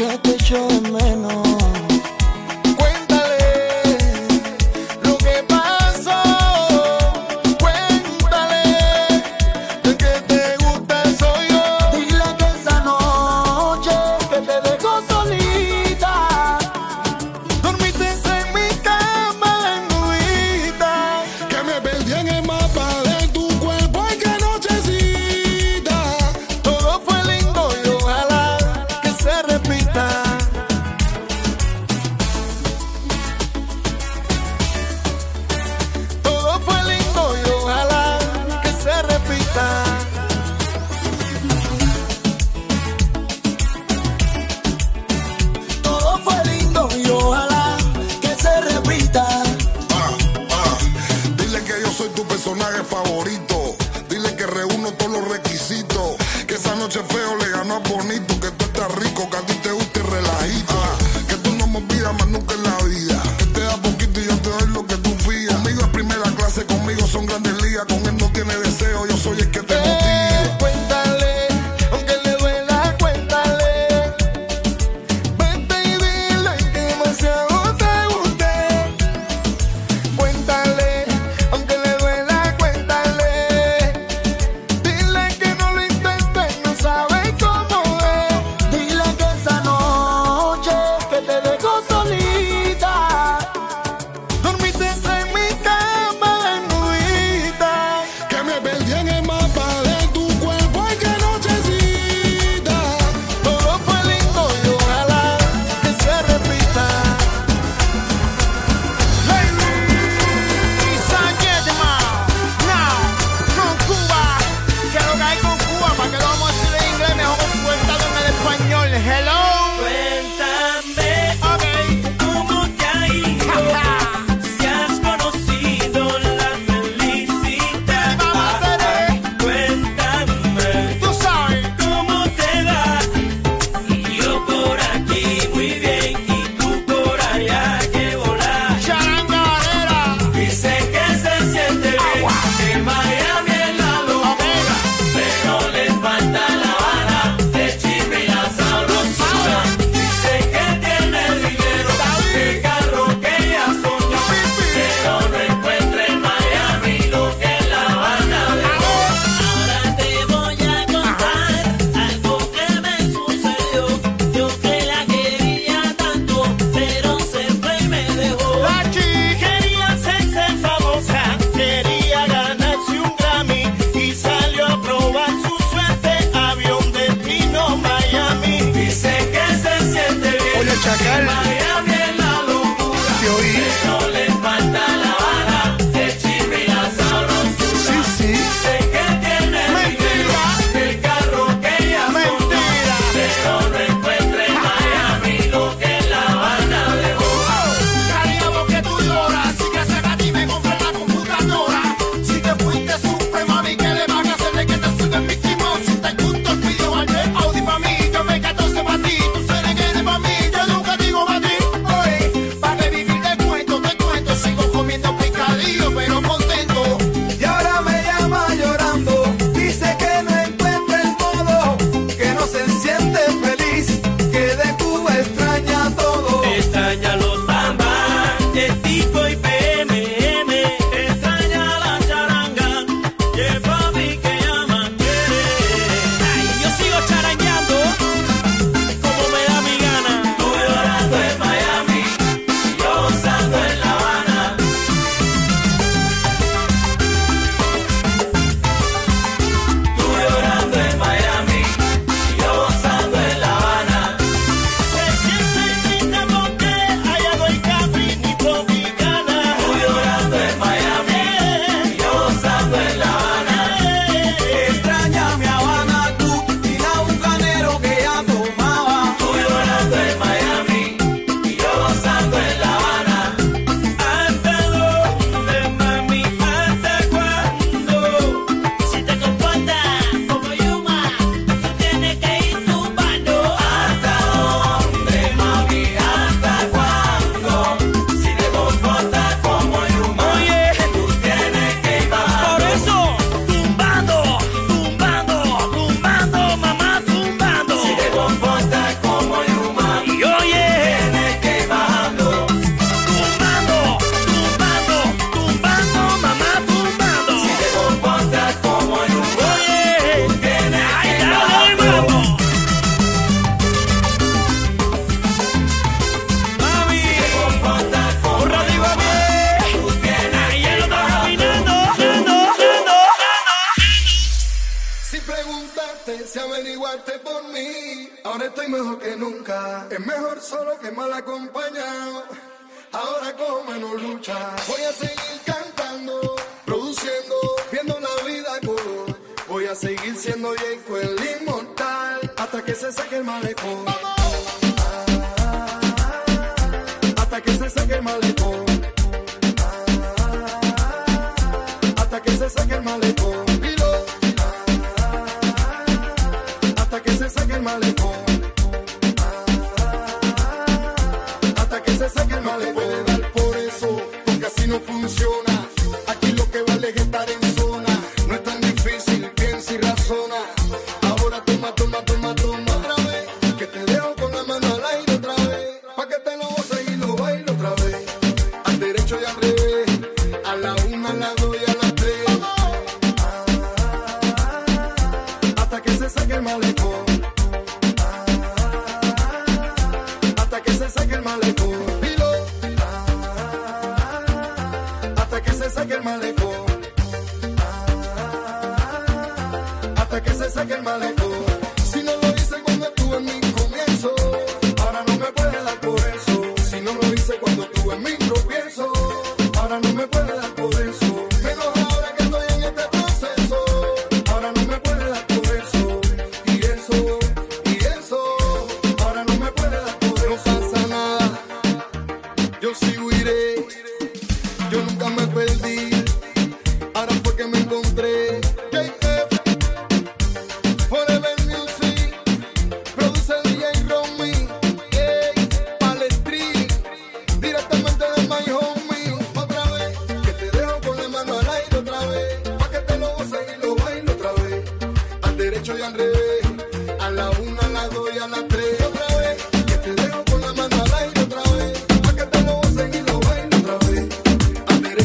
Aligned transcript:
que 0.00 0.18
te 0.18 0.30
echo 0.30 0.66
de 0.68 0.80
menos. 0.92 1.49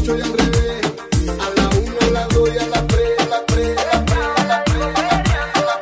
A 0.08 0.12
la 0.12 1.70
1, 1.70 1.98
a 2.00 2.12
la 2.12 2.28
2 2.28 2.50
y 2.54 2.58
a 2.60 2.68
la 2.68 2.86
3, 2.86 3.20
a 3.22 3.26
la 3.26 3.46
3, 3.48 3.78
a 3.78 3.86
la 3.86 4.64
3, 4.64 4.78
a 4.78 5.02
la 5.02 5.18
a 5.54 5.62
la 5.66 5.82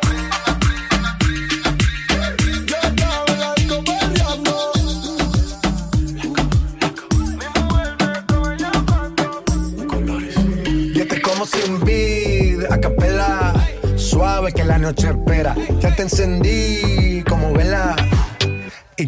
como 11.21 11.45
sin 11.45 11.83
beat, 11.83 12.71
a. 12.71 12.77
Suave 13.97 14.53
que 14.53 14.63
la 14.63 14.77
noche 14.77 15.07
espera. 15.09 15.53
Ya 15.81 15.93
te 15.95 16.03
encendí 16.03 16.62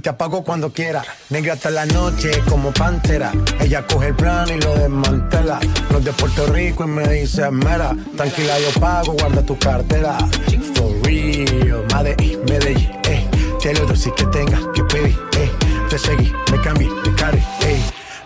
te 0.06 0.10
apago 0.12 0.44
cuando 0.44 0.72
quiera. 0.72 1.04
Negra 1.32 1.54
hasta 1.54 1.72
la 1.72 1.84
noche 1.88 2.30
como 2.48 2.72
pantera. 2.72 3.32
Ella 3.60 3.88
coge 3.88 4.10
el 4.10 4.16
plan 4.16 4.48
y 4.50 4.62
lo 4.62 4.76
desmantela. 4.76 5.60
Los 5.90 6.04
de 6.04 6.14
Puerto 6.14 6.46
Rico 6.46 6.84
y 6.84 6.88
me 6.88 7.08
dice 7.08 7.50
mera. 7.50 7.96
Tranquila, 8.16 8.54
yo 8.60 8.80
pago, 8.80 9.14
guarda 9.14 9.42
tu 9.42 9.58
cartera. 9.58 10.16
For 10.76 10.92
real, 11.04 11.84
Madrid, 11.92 12.38
Medellín, 12.48 12.92
eh. 13.06 13.28
Te 13.60 13.74
lo 13.74 13.88
doy 13.88 13.98
si 13.98 14.12
que 14.12 14.26
tengas 14.26 14.62
que 14.76 14.84
pedir, 14.84 15.20
eh. 15.40 15.50
Te 15.90 15.98
seguí, 15.98 16.32
me 16.52 16.62
cambié 16.62 16.88
de 17.04 17.16
carry, 17.16 17.44
eh. 17.62 17.82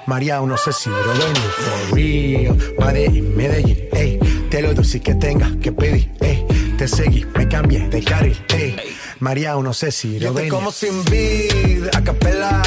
María, 0.05 0.41
no 0.41 0.57
sé 0.57 0.73
si 0.73 0.89
lo 0.89 0.97
ven, 0.97 1.35
for 1.63 1.95
real. 1.95 2.57
Madrid, 2.77 3.23
Medellín, 3.23 3.79
ey. 3.93 4.19
Te 4.51 4.61
lo 4.61 4.73
doy 4.73 4.83
si 4.83 4.99
que 4.99 5.15
tengas 5.15 5.55
que 5.63 5.71
pedir, 5.71 6.11
ey. 6.19 6.45
Te 6.77 6.89
seguí, 6.89 7.25
me 7.35 7.47
cambié 7.47 7.87
de 7.87 8.03
carril, 8.03 8.37
ey. 8.49 8.75
María, 9.19 9.53
no 9.55 9.73
sé 9.73 9.91
si 9.91 10.19
lo 10.19 10.33
ven. 10.33 10.49
como 10.49 10.71
sin 10.71 11.03
vid, 11.05 11.87
a 11.93 12.01
capela. 12.01 12.61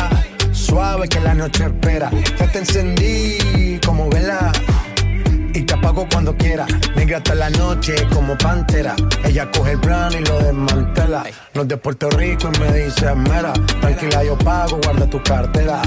Suave 0.52 1.08
que 1.08 1.18
la 1.20 1.34
noche 1.34 1.64
espera. 1.64 2.10
Ya 2.38 2.52
te 2.52 2.58
encendí 2.58 3.80
como 3.84 4.10
vela. 4.10 4.52
Y 5.54 5.62
te 5.62 5.74
apago 5.74 6.06
cuando 6.12 6.36
quiera. 6.36 6.66
Negra 6.94 7.18
hasta 7.18 7.34
la 7.34 7.50
noche 7.50 7.94
como 8.12 8.36
pantera. 8.36 8.94
Ella 9.24 9.50
coge 9.50 9.72
el 9.72 9.80
plan 9.80 10.12
y 10.12 10.24
lo 10.24 10.38
desmantela. 10.40 11.24
Los 11.54 11.68
de 11.68 11.76
Puerto 11.78 12.10
Rico 12.10 12.50
y 12.54 12.58
me 12.58 12.84
dice 12.84 13.14
mera. 13.14 13.52
Tranquila, 13.80 14.24
yo 14.24 14.36
pago, 14.38 14.78
guarda 14.82 15.08
tu 15.08 15.22
cartera. 15.22 15.80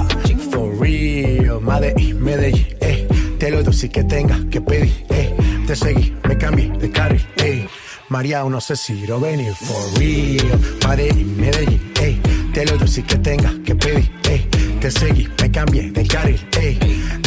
For 0.51 0.79
real, 0.79 1.61
Madrid, 1.61 2.15
Medellín, 2.15 2.67
eh. 2.81 3.07
Te 3.39 3.51
lo 3.51 3.61
doy 3.61 3.73
si 3.73 3.89
que 3.89 4.03
tengas 4.03 4.39
que 4.45 4.61
pedir, 4.61 5.05
eh. 5.09 5.35
Te 5.67 5.75
seguí, 5.75 6.15
me 6.27 6.37
cambié 6.37 6.69
de 6.69 6.91
carril, 6.91 7.27
eh. 7.37 7.67
María, 8.09 8.43
no 8.43 8.61
sé 8.61 8.75
si 8.75 9.07
lo 9.07 9.19
venir 9.19 9.53
for 9.55 9.99
real. 9.99 10.59
Madrid, 10.85 11.25
Medellín, 11.25 11.91
eh. 12.01 12.21
Te 12.53 12.65
lo 12.65 12.77
doy 12.77 12.87
si 12.87 13.01
que 13.01 13.17
tengas 13.17 13.55
que 13.65 13.75
pedir, 13.75 14.11
eh. 14.29 14.47
Te 14.79 14.91
seguí, 14.91 15.27
me 15.41 15.49
cambié 15.51 15.91
de 15.91 16.05
carril, 16.05 16.47
eh. 16.59 16.77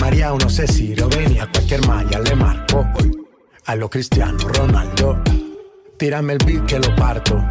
María, 0.00 0.30
no 0.30 0.48
sé 0.48 0.68
si 0.68 0.94
lo 0.94 1.08
venía. 1.08 1.44
A 1.44 1.50
cualquier 1.50 1.84
malla 1.86 2.20
le 2.20 2.34
marco. 2.36 2.86
A 3.66 3.74
lo 3.74 3.90
Cristiano 3.90 4.38
Ronaldo. 4.38 5.20
Tírame 5.98 6.34
el 6.34 6.38
beat 6.46 6.66
que 6.66 6.78
lo 6.78 6.94
parto. 6.94 7.42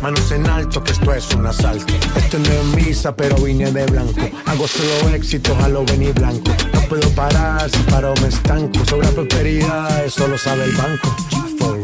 Manos 0.00 0.30
en 0.30 0.46
alto, 0.46 0.84
que 0.84 0.92
esto 0.92 1.12
es 1.12 1.34
un 1.34 1.46
asalto. 1.46 1.92
Esto 2.14 2.38
no 2.38 2.44
es 2.46 2.86
misa, 2.86 3.16
pero 3.16 3.34
vine 3.36 3.72
de 3.72 3.86
blanco. 3.86 4.20
Hago 4.46 4.68
solo 4.68 5.14
éxitos 5.14 5.58
a 5.58 5.68
lo 5.68 5.84
venir 5.84 6.14
blanco. 6.14 6.52
No 6.72 6.80
puedo 6.82 7.08
parar, 7.10 7.68
si 7.68 7.78
paro 7.90 8.14
me 8.22 8.28
estanco. 8.28 8.84
Sobra 8.84 9.08
prosperidad, 9.10 10.04
eso 10.04 10.28
lo 10.28 10.38
sabe 10.38 10.64
el 10.64 10.72
banco. 10.72 11.16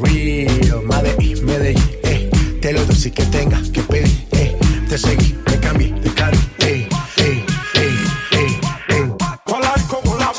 Real, 0.02 0.82
Madrid, 0.84 1.40
Medellín, 1.42 1.90
eh. 2.02 2.30
Te 2.60 2.72
lo 2.72 2.84
doy 2.84 2.96
si 2.96 3.10
que 3.10 3.24
tengas 3.26 3.70
que 3.70 3.82
pedir, 3.82 4.26
eh. 4.32 4.56
Te 4.88 4.98
seguí, 4.98 5.34
me 5.46 5.58
cambié 5.58 5.92
de 5.92 6.14
carro, 6.14 6.38
eh. 6.58 6.88
Eh, 7.16 7.44
eh, 7.74 7.94
eh, 8.32 8.60
eh. 8.88 9.08
Colar 9.44 9.80
con 9.88 10.18
la 10.18 10.30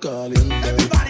caliente. 0.00 1.09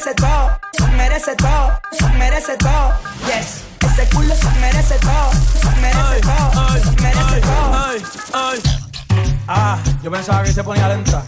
merece 0.00 0.14
todo, 0.14 0.58
merece 0.96 1.36
todo, 1.36 1.78
merece 2.16 2.56
todo. 2.56 2.92
Yes. 3.26 3.64
Ese 3.80 4.08
culo 4.08 4.34
merece 4.58 4.94
todo, 4.98 5.30
merece 5.78 6.20
todo, 6.22 6.50
merece 7.02 7.40
todo. 7.42 7.74
Ah, 9.46 9.78
yo 10.02 10.10
pensaba 10.10 10.42
que 10.42 10.54
se 10.54 10.64
ponía 10.64 10.88
lenta. 10.88 11.22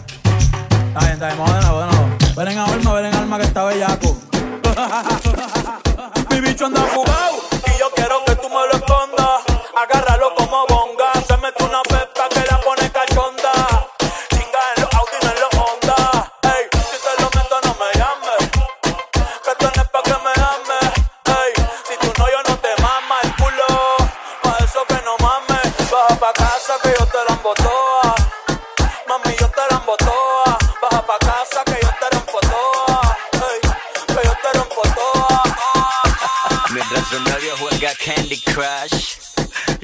Está 0.87 0.99
bien, 1.01 1.11
está 1.13 1.27
bien, 1.27 1.37
bueno, 1.37 1.75
bueno. 1.75 2.17
Ven 2.35 2.47
en 2.47 2.57
alma, 2.57 2.93
ven 2.93 3.05
en 3.05 3.15
alma 3.15 3.37
que 3.37 3.43
está 3.43 3.63
bellaco. 3.65 4.17
Mi 6.31 6.41
bicho 6.41 6.65
anda. 6.65 6.81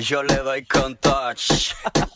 yo 0.09 0.23
le 0.23 0.37
doy 0.43 0.65
con 0.65 0.95
touch. 0.95 1.75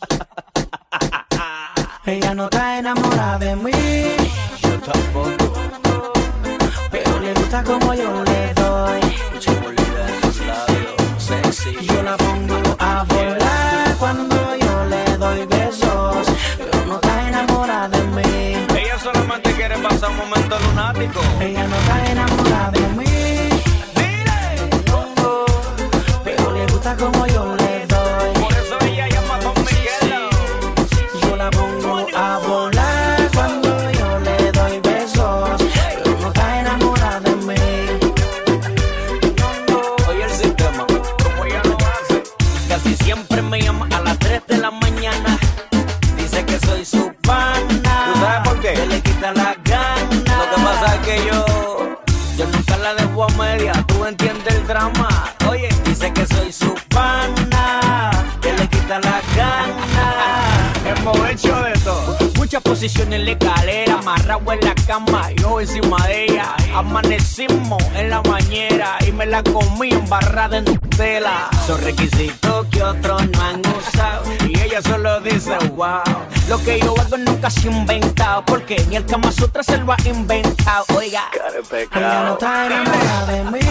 cama, 64.86 65.30
yo 65.32 65.60
encima 65.60 65.96
de 66.06 66.24
ella. 66.24 66.54
Amanecimos 66.74 67.82
en 67.94 68.10
la 68.10 68.20
bañera 68.20 68.98
y 69.06 69.12
me 69.12 69.26
la 69.26 69.42
comí 69.42 69.90
embarrada 69.90 70.58
en 70.58 70.64
tela. 70.96 71.48
Son 71.66 71.80
requisitos 71.82 72.66
que 72.70 72.82
otros 72.82 73.22
no 73.30 73.42
han 73.42 73.60
usado 73.60 74.24
y 74.48 74.60
ella 74.60 74.82
solo 74.82 75.20
dice 75.20 75.56
wow. 75.74 76.02
Lo 76.48 76.62
que 76.62 76.80
yo 76.80 76.94
hago 77.00 77.16
nunca 77.16 77.50
se 77.50 77.68
ha 77.68 78.44
porque 78.44 78.84
ni 78.88 78.96
el 78.96 79.06
Kama 79.06 79.32
Sutra 79.32 79.62
se 79.62 79.78
lo 79.78 79.92
ha 79.92 79.96
inventado. 80.04 80.84
Oiga, 80.96 81.24
ella 81.72 82.24
no 82.24 82.32
está 82.34 82.66
enamorada 82.66 83.32
de 83.32 83.44
mí. 83.44 83.63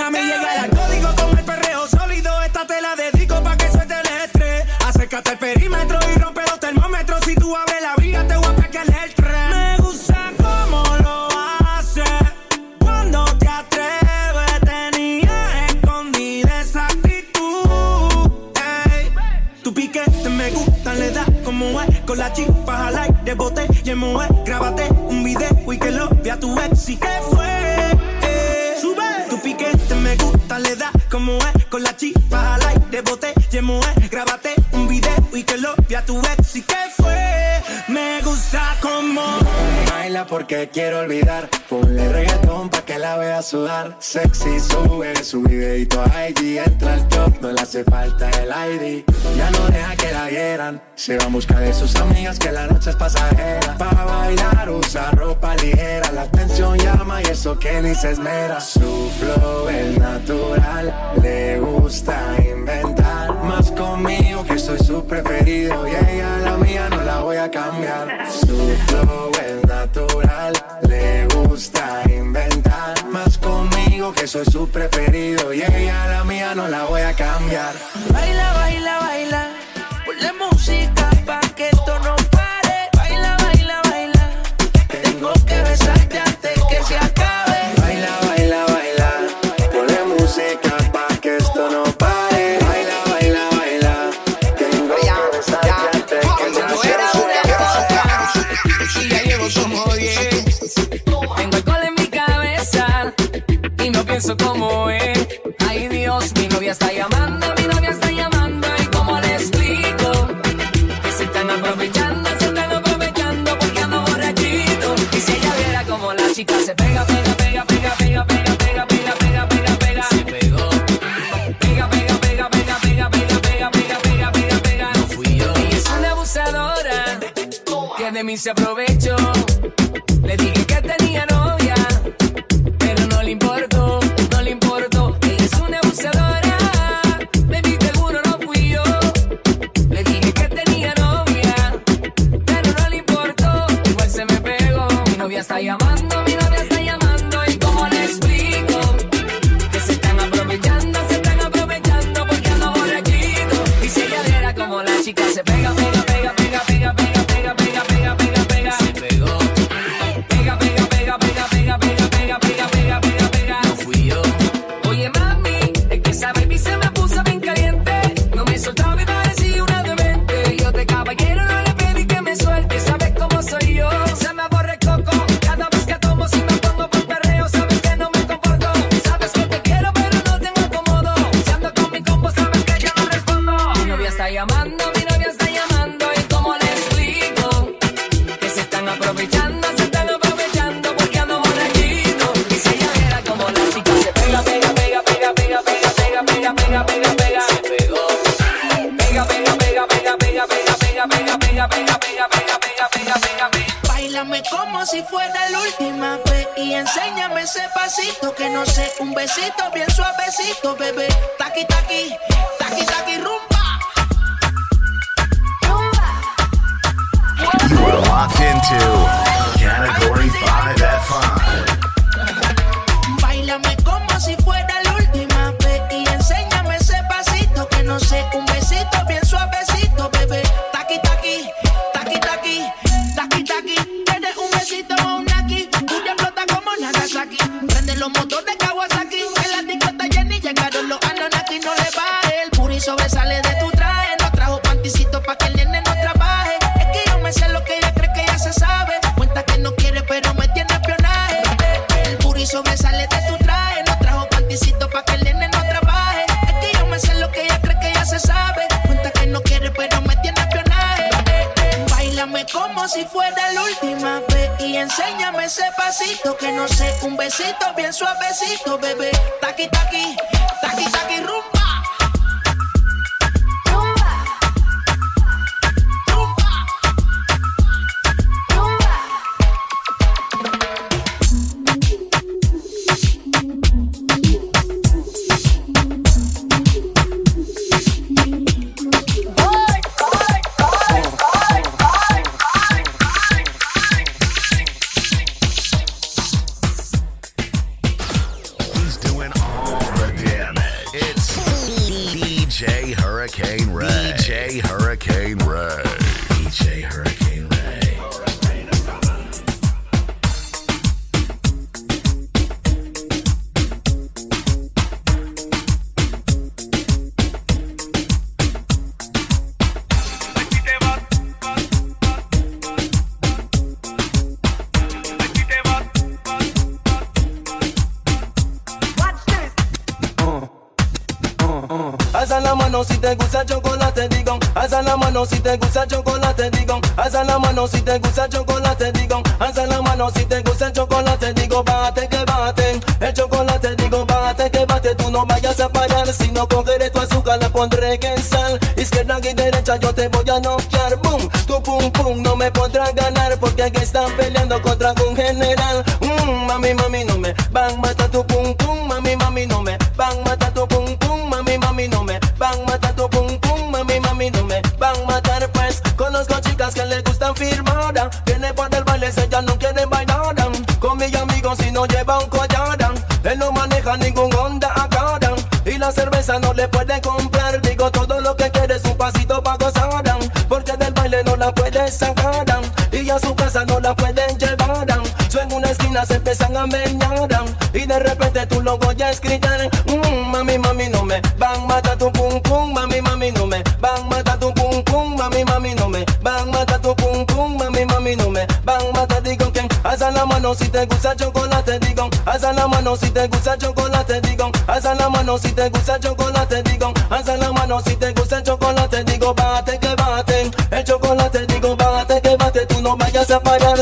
Mami, 0.00 0.18
llega 0.18 0.49
sexy, 44.10 44.58
sube 44.58 45.14
su 45.22 45.42
videito 45.42 46.02
a 46.02 46.28
IG. 46.28 46.58
Entra 46.58 46.94
al 46.94 47.08
top, 47.08 47.40
no 47.40 47.52
le 47.52 47.60
hace 47.60 47.84
falta 47.84 48.28
el 48.30 48.48
ID. 48.48 49.04
Ya 49.36 49.50
no 49.50 49.66
deja 49.68 49.96
que 49.96 50.12
la 50.12 50.28
hieran. 50.28 50.82
Se 50.96 51.16
va 51.16 51.26
en 51.26 51.32
busca 51.32 51.60
de 51.60 51.72
sus 51.72 51.94
amigas 51.94 52.38
que 52.38 52.50
la 52.50 52.66
noche 52.66 52.90
es 52.90 52.96
pasajera. 52.96 53.78
Para 53.78 54.04
bailar 54.04 54.70
usa 54.70 55.12
ropa 55.12 55.54
ligera. 55.56 56.10
La 56.12 56.22
atención 56.22 56.76
llama 56.78 57.22
y 57.22 57.26
eso 57.26 57.56
que 57.58 57.80
ni 57.82 57.94
se 57.94 58.10
esmera. 58.10 58.60
Su 58.60 59.10
flow 59.20 59.68
es 59.68 59.96
natural. 59.98 60.92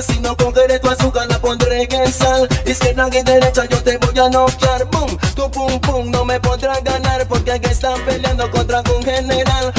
Si 0.01 0.19
no 0.21 0.35
cogeré 0.35 0.79
tu 0.79 0.89
azúcar 0.89 1.27
la 1.29 1.39
pondré 1.39 1.87
en 1.91 2.11
sal. 2.11 2.49
Izquierda 2.65 3.07
y 3.13 3.23
derecha 3.23 3.67
yo 3.67 3.83
te 3.83 3.99
voy 3.99 4.19
a 4.19 4.31
noquear 4.31 4.87
Boom, 4.87 5.19
tu 5.35 5.51
pum 5.51 5.79
pum 5.81 6.11
no 6.11 6.25
me 6.25 6.41
podrás 6.41 6.83
ganar 6.83 7.29
Porque 7.29 7.53
aquí 7.53 7.69
están 7.69 8.01
peleando 8.07 8.51
contra 8.51 8.83
un 8.97 9.03
general. 9.03 9.75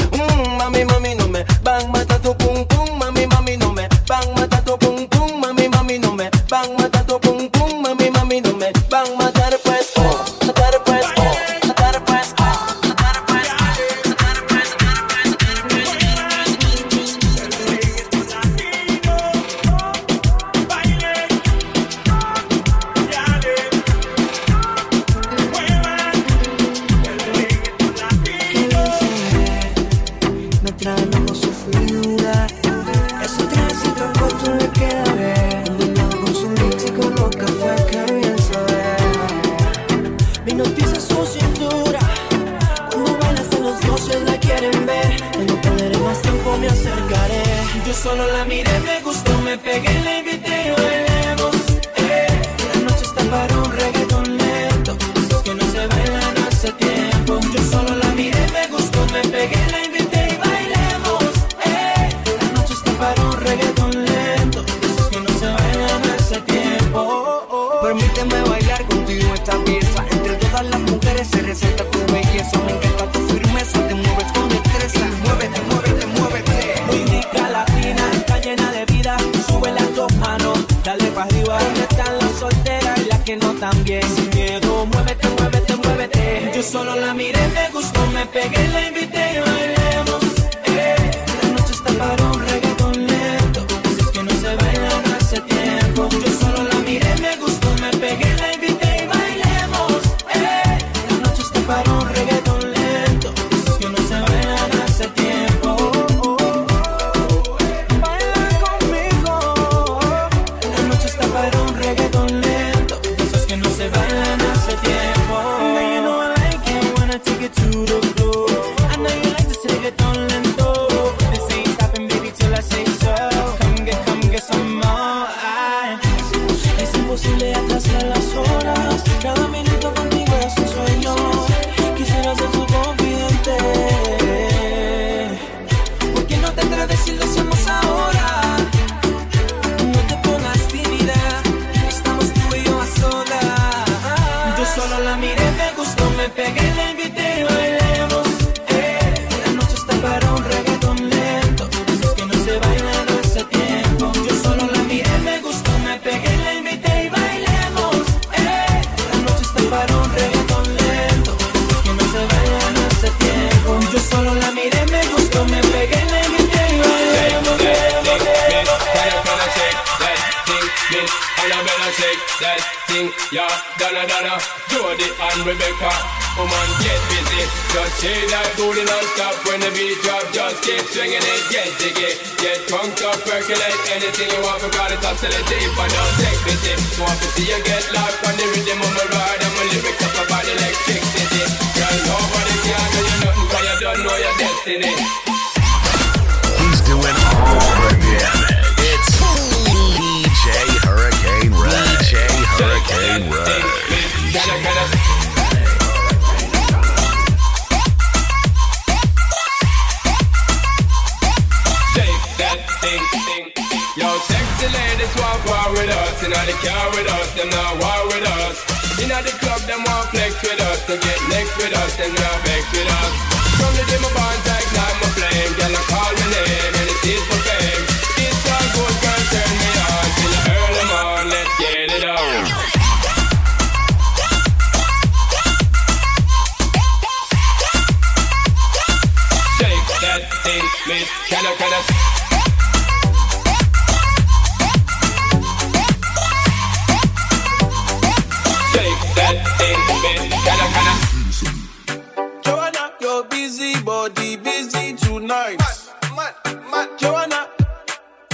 my. 256.70 256.86
Joanna, 256.98 257.48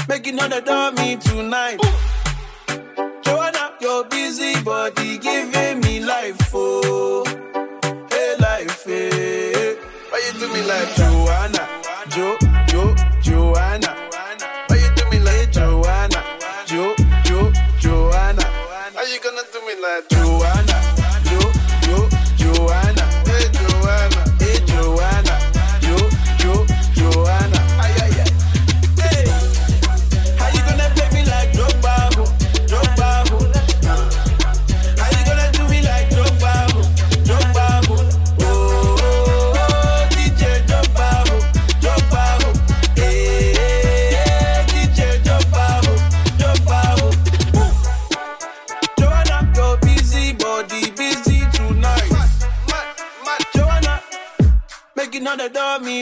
making 0.09 0.35
another 0.35 0.61
the 0.61 0.67
dummy 0.67 1.17
tonight. 1.17 1.79
Ooh. 1.85 3.23
Joanna, 3.23 3.75
your 3.81 4.05
busy 4.05 4.61
body 4.63 5.19
giving 5.19 5.81
me 5.81 6.01
life, 6.01 6.51
oh, 6.53 7.25
hey 8.11 8.35
life, 8.41 8.85
hey. 8.85 9.77
Why 10.11 10.23
you 10.27 10.41
do 10.41 10.53
me 10.53 10.63
like 10.67 10.95
Joanna, 10.97 11.69
Jo, 12.09 12.37
Jo, 12.69 12.95
Joanna? 13.23 13.95
Why 14.69 14.77
you 14.77 14.91
do 14.97 15.11
me 15.11 15.19
like 15.21 15.35
hey, 15.35 15.47
Joanna, 15.53 16.23
Jo, 16.67 16.95
Jo, 17.25 17.53
Joanna? 17.79 18.43
How 18.95 19.03
you 19.03 19.21
gonna 19.23 19.43
do 19.53 19.61
me 19.67 19.81
like 19.81 20.09
Joanna? 20.09 20.36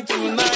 tonight. 0.02 0.53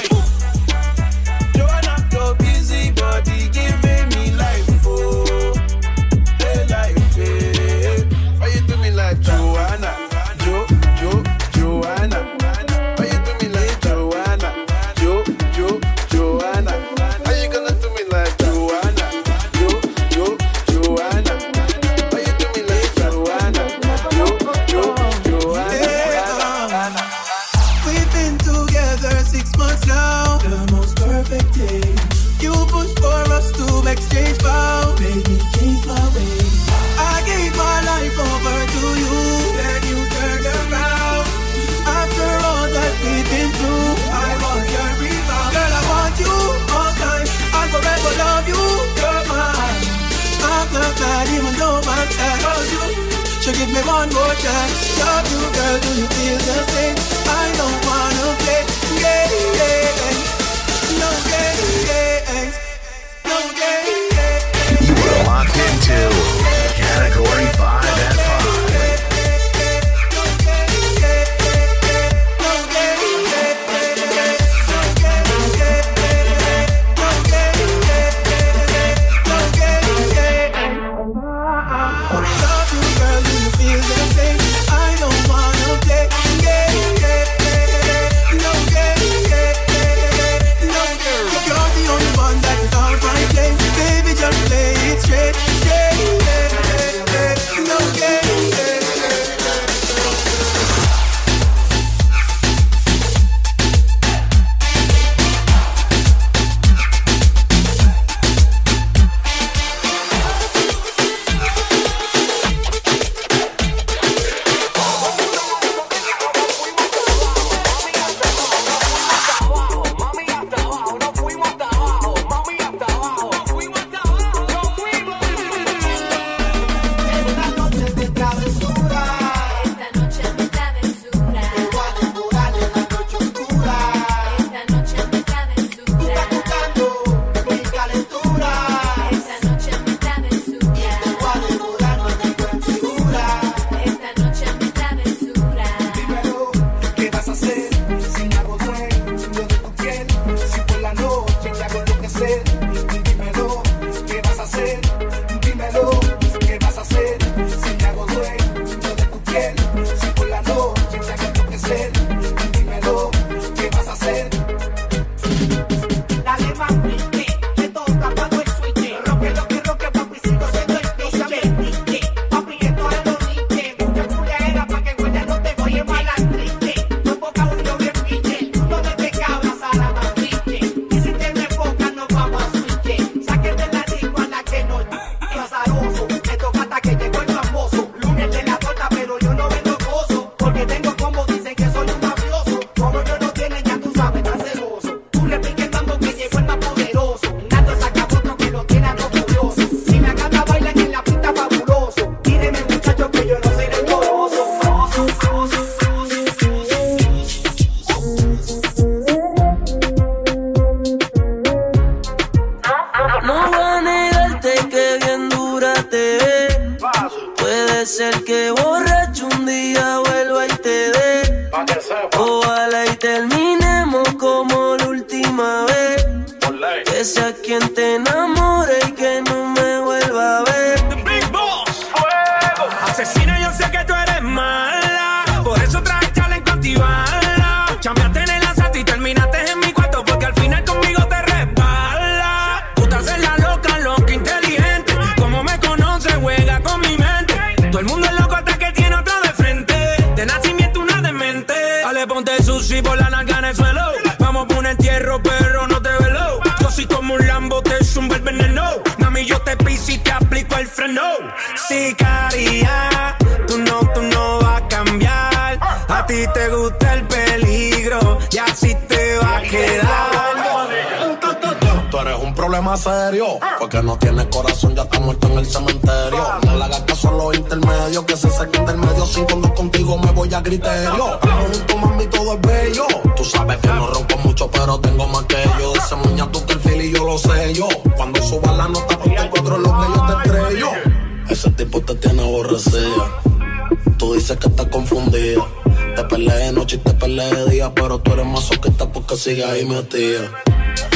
sigas 299.19 299.61
y 299.61 299.65
matea. 299.65 300.31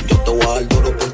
Yo 0.08 0.18
te 0.20 0.32
voy 0.32 0.42
a 0.44 0.48
dar 0.48 0.68
duro 0.70 0.98
por 0.98 1.13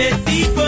Yetico 0.00 0.59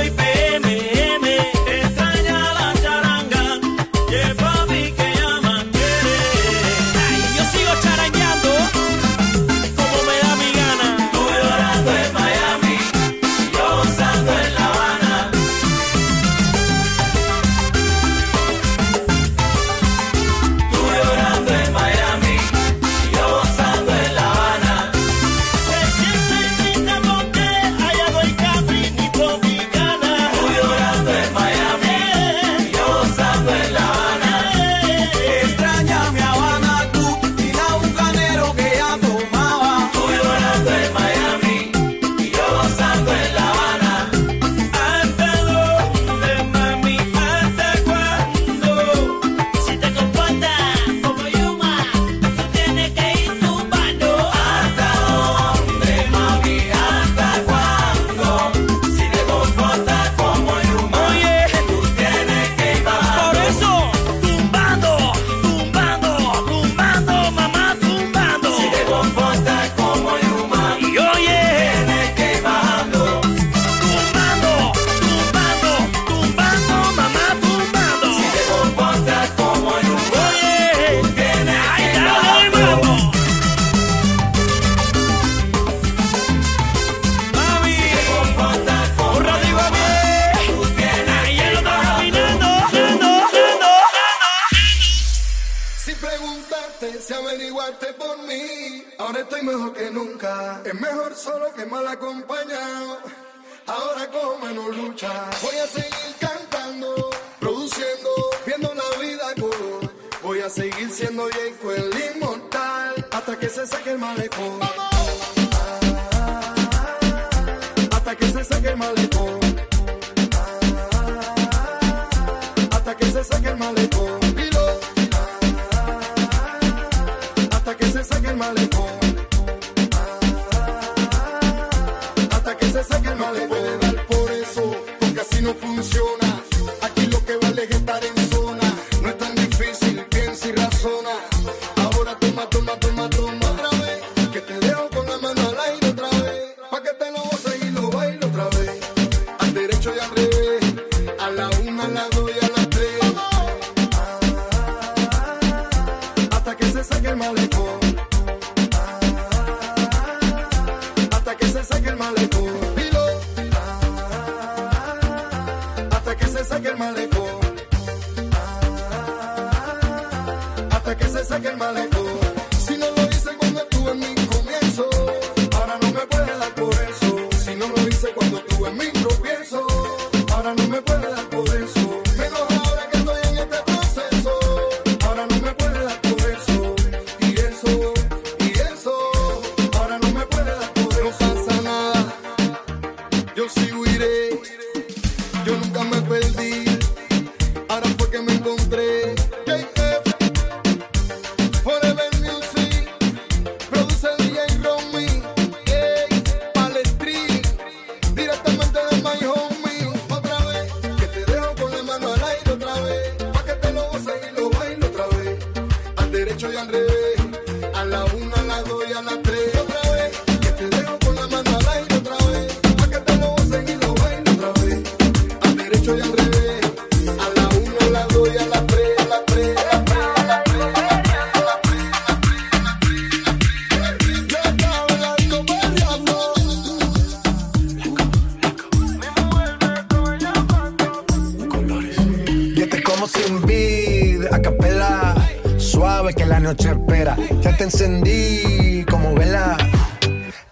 encendí 247.63 248.85
como 248.91 249.15
vela 249.15 249.57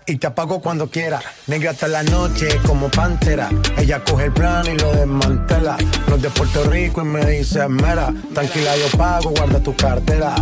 y 0.07 0.17
te 0.17 0.27
apago 0.27 0.61
cuando 0.61 0.91
quiera. 0.91 1.21
Negra 1.47 1.71
hasta 1.71 1.89
la 1.89 2.03
noche 2.03 2.49
como 2.67 2.91
pantera. 2.91 3.49
Ella 3.79 4.03
coge 4.05 4.25
el 4.25 4.33
plan 4.33 4.67
y 4.67 4.77
lo 4.77 4.93
desmantela. 4.93 5.77
No 6.09 6.17
es 6.17 6.23
de 6.23 6.31
Puerto 6.31 6.65
Rico 6.65 7.03
y 7.03 7.05
me 7.05 7.25
dice 7.25 7.69
mera. 7.69 8.13
Tranquila, 8.35 8.77
yo 8.77 8.99
pago, 8.99 9.31
guarda 9.31 9.61
tu 9.61 9.75
cartera. 9.77 10.35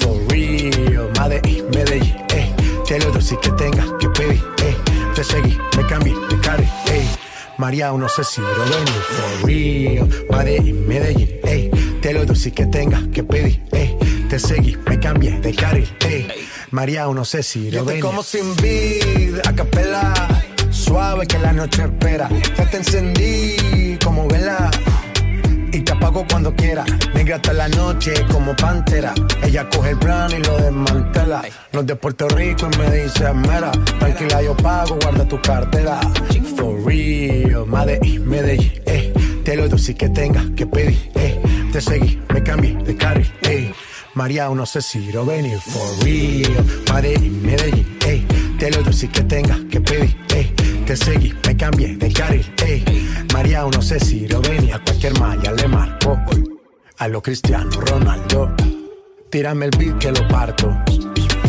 For 0.00 0.16
real, 0.28 1.10
Madrid, 1.18 1.64
Medellín, 1.74 2.16
eh. 2.30 2.54
Te 2.86 2.98
lo 2.98 3.10
doy 3.10 3.22
si 3.22 3.36
que 3.36 3.50
tengas 3.52 3.86
que 3.98 4.08
pedir, 4.10 4.44
eh. 4.62 4.76
Te 5.14 5.24
seguí, 5.24 5.58
me 5.76 5.84
cambié 5.86 6.14
de 6.14 6.40
carry, 6.40 6.64
eh. 6.86 7.08
María, 7.56 7.90
no 7.90 8.08
sé 8.08 8.22
si 8.22 8.40
lo 8.40 8.48
venir 8.48 9.02
for 9.16 9.46
real. 9.48 10.26
Madrid, 10.30 10.74
Medellín, 10.86 11.30
ey. 11.42 11.70
Te 12.00 12.12
lo 12.12 12.24
doy 12.24 12.36
si 12.36 12.52
que 12.52 12.66
tengas 12.66 13.02
que 13.08 13.24
pedir, 13.24 13.64
ey. 13.72 13.97
Te 14.38 14.46
seguí, 14.54 14.76
me 14.88 15.00
cambié 15.00 15.40
de 15.40 15.52
carril, 15.52 15.92
ey. 16.06 16.28
María, 16.70 17.06
no 17.06 17.24
sé 17.24 17.42
si 17.42 17.72
lo 17.72 17.84
venir. 17.84 18.04
como 18.04 18.22
sin 18.22 18.54
vid, 18.62 19.40
a 19.44 19.52
capela. 19.52 20.14
Suave 20.70 21.26
que 21.26 21.40
la 21.40 21.52
noche 21.52 21.82
espera. 21.82 22.28
Ya 22.56 22.70
te 22.70 22.76
encendí 22.76 23.98
como 24.04 24.28
vela. 24.28 24.70
Y 25.72 25.80
te 25.80 25.90
apago 25.90 26.24
cuando 26.30 26.54
quiera. 26.54 26.84
Negra 27.14 27.34
hasta 27.34 27.52
la 27.52 27.66
noche 27.66 28.14
como 28.30 28.54
pantera. 28.54 29.12
Ella 29.42 29.68
coge 29.70 29.90
el 29.90 29.98
plan 29.98 30.30
y 30.30 30.38
lo 30.44 30.56
desmantela. 30.56 31.42
No 31.72 31.80
es 31.80 31.86
de 31.86 31.96
Puerto 31.96 32.28
Rico 32.28 32.68
y 32.72 32.78
me 32.78 32.90
dice 32.92 33.32
mera. 33.32 33.72
Tranquila, 33.98 34.40
yo 34.40 34.56
pago, 34.56 35.00
guarda 35.02 35.26
tu 35.26 35.42
cartera. 35.42 35.98
For 36.56 36.80
real, 36.86 37.66
Madrid, 37.66 38.20
Medellín, 38.20 38.72
eh. 38.86 39.12
Te 39.44 39.56
lo 39.56 39.68
doy 39.68 39.80
si 39.80 39.94
que 39.94 40.08
tengas 40.08 40.44
que 40.54 40.64
pedir, 40.64 41.10
eh. 41.16 41.42
Te 41.72 41.80
seguí, 41.80 42.22
me 42.32 42.40
cambié 42.40 42.76
de 42.76 42.96
carril, 42.96 43.32
eh. 43.42 43.72
María, 44.18 44.48
no 44.48 44.66
sé 44.66 44.82
si 44.82 45.12
lo 45.12 45.24
venir 45.24 45.60
for 45.60 46.04
real. 46.04 46.64
Madrid, 46.88 47.30
Medellín, 47.40 47.86
ey. 48.04 48.26
Te 48.58 48.68
lo 48.68 48.82
doy 48.82 48.92
si 48.92 49.06
que 49.06 49.22
tengas 49.22 49.60
que 49.70 49.80
pedir, 49.80 50.16
ey. 50.34 50.52
Te 50.84 50.96
seguí, 50.96 51.32
me 51.46 51.56
cambié 51.56 51.96
de 51.96 52.12
carril, 52.12 52.52
ey. 52.66 52.84
María, 53.32 53.62
no 53.62 53.80
sé 53.80 54.00
si 54.00 54.26
lo 54.26 54.40
venir. 54.40 54.74
A 54.74 54.82
cualquier 54.82 55.16
malla 55.20 55.52
le 55.52 55.68
marco. 55.68 56.18
A 56.98 57.06
lo 57.06 57.22
Cristiano 57.22 57.70
Ronaldo. 57.80 58.56
Tírame 59.30 59.66
el 59.66 59.70
beat 59.78 59.98
que 59.98 60.10
lo 60.10 60.26
parto. 60.26 60.76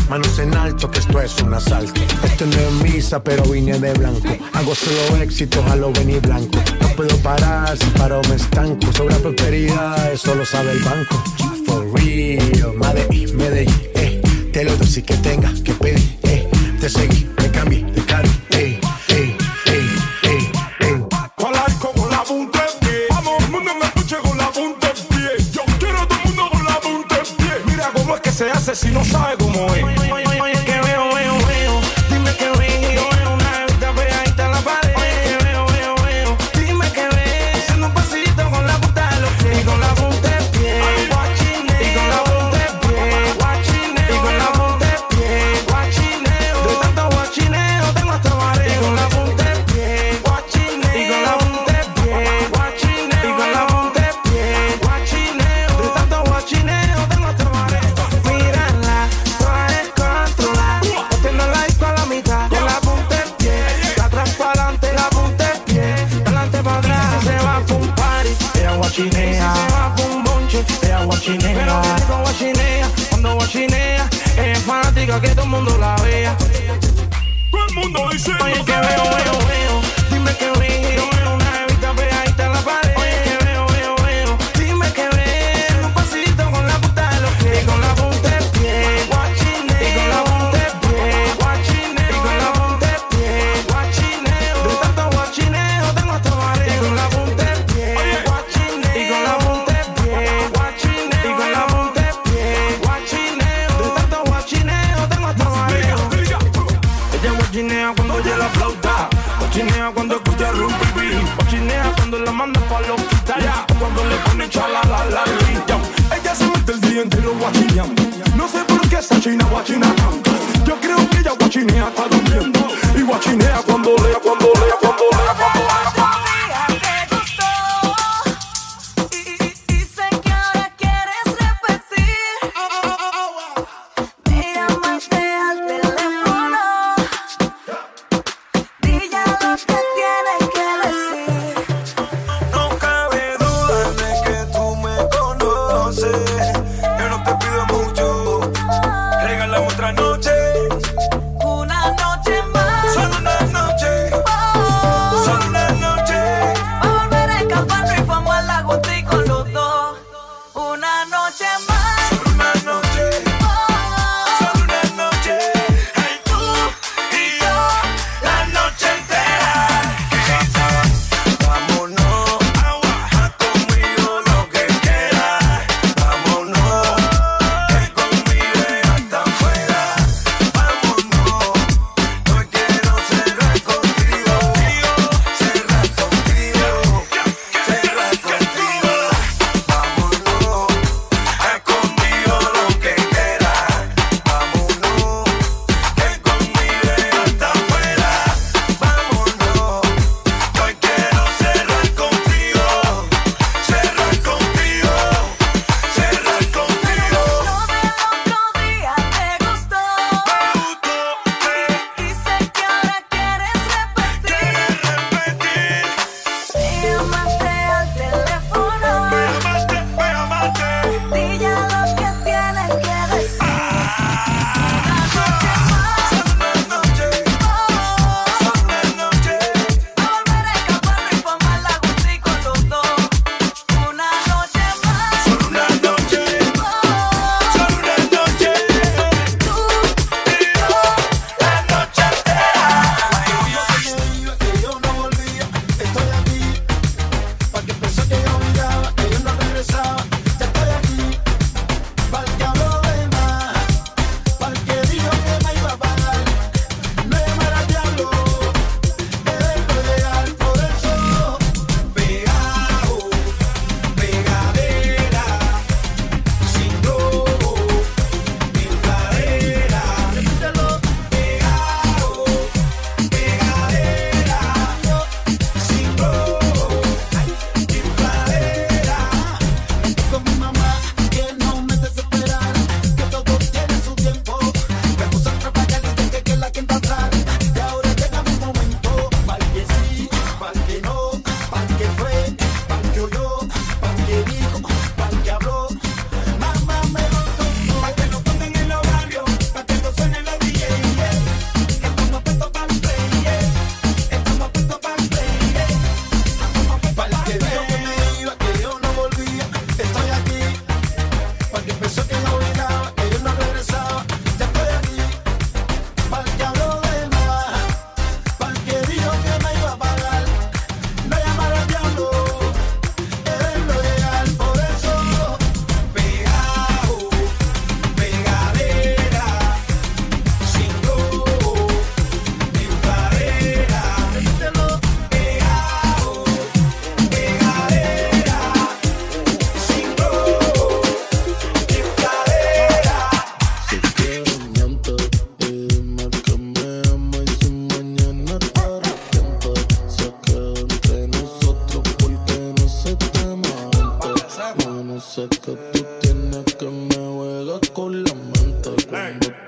Manos 0.08 0.38
en 0.38 0.54
alto, 0.54 0.92
que 0.92 1.00
esto 1.00 1.22
es 1.22 1.42
un 1.42 1.56
asalto. 1.56 2.00
Esto 2.24 2.46
no 2.46 2.54
es 2.54 2.94
misa, 2.94 3.24
pero 3.24 3.42
vine 3.46 3.80
de 3.80 3.94
blanco. 3.94 4.30
Hago 4.54 4.76
solo 4.76 5.24
éxitos 5.24 5.66
a 5.66 5.76
lo 5.76 5.92
venir 5.92 6.22
blanco. 6.22 6.60
No 6.82 6.90
puedo 6.90 7.18
parar, 7.24 7.76
si 7.76 7.86
paro 7.98 8.22
me 8.30 8.36
estanco. 8.36 8.94
Sobra 8.94 9.16
prosperidad, 9.18 10.14
eso 10.14 10.36
lo 10.36 10.46
sabe 10.46 10.74
el 10.74 10.80
banco. 10.84 11.24
For 11.70 11.86
real, 11.94 12.74
Madrid, 12.74 13.30
Medellín, 13.36 13.90
eh. 13.94 14.20
Te 14.52 14.64
lo 14.64 14.76
doy 14.76 14.88
si 14.88 15.04
que 15.04 15.16
tengas 15.18 15.62
que 15.62 15.72
pedir, 15.74 16.18
eh. 16.24 16.50
Te 16.80 16.90
seguí, 16.90 17.30
me 17.38 17.52
cambié 17.52 17.84
de 17.84 18.04
carro, 18.06 18.28
eh. 18.50 18.80
Eh, 19.10 19.38
eh, 19.68 19.86
eh, 20.24 20.52
eh. 20.80 21.04
Con 21.36 21.54
la 21.54 21.64
disco 21.68 21.94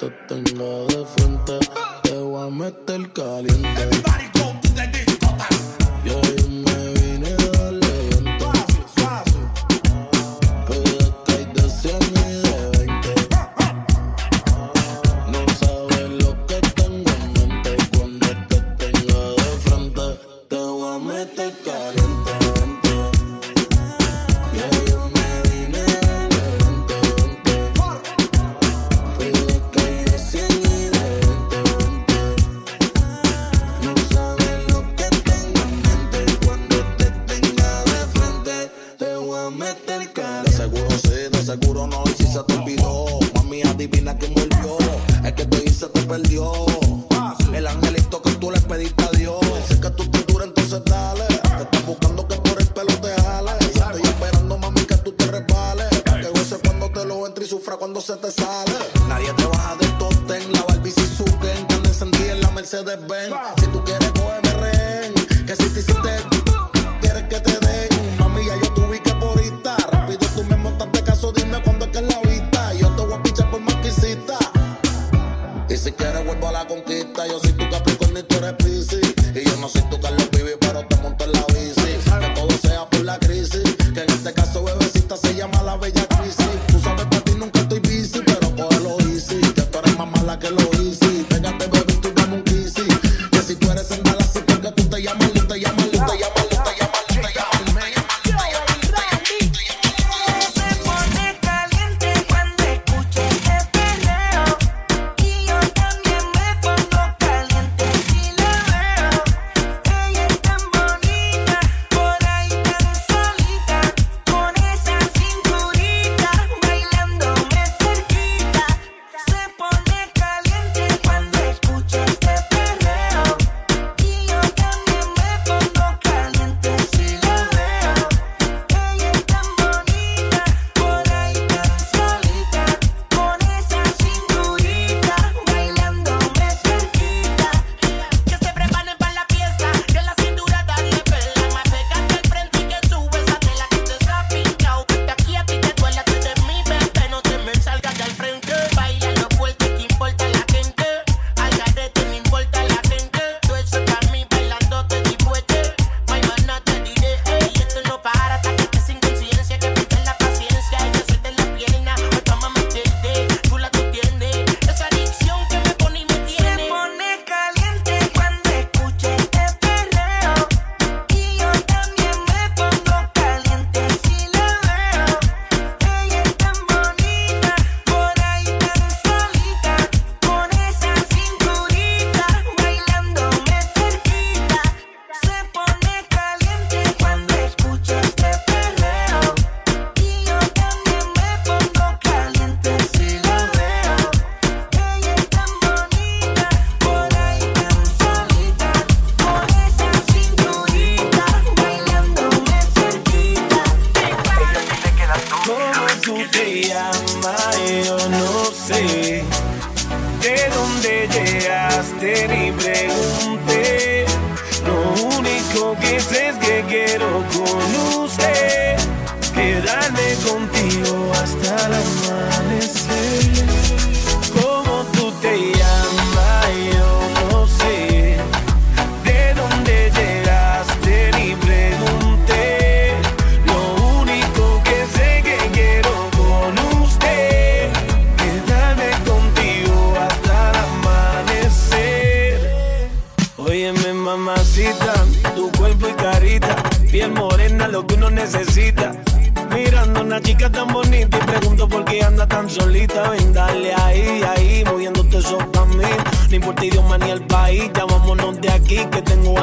te 0.01 0.09
tenga 0.27 0.63
de 0.87 1.05
frente, 1.05 1.59
te 2.01 2.17
voy 2.17 2.47
a 2.47 2.49
meter 2.49 2.95
el 2.95 3.13
caliente. 3.13 3.83
Everybody. 3.83 4.40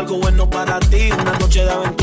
Algo 0.08 0.22
bueno 0.22 0.48
para 0.48 0.80
ti. 0.80 1.10
Una 1.12 1.38
noche 1.38 1.64
de 1.64 1.70
aventura 1.70 1.97